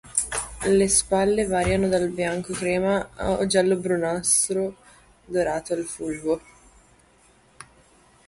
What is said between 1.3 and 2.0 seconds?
variano